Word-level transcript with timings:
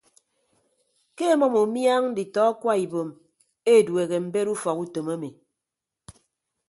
Ke 1.15 1.25
emʌm 1.33 1.53
umiañ 1.63 2.03
nditọ 2.11 2.39
akwa 2.51 2.73
ibom 2.85 3.09
edueehe 3.75 4.17
mbet 4.25 4.47
ufọk 4.53 4.77
utom 4.83 5.07
emi. 5.15 5.29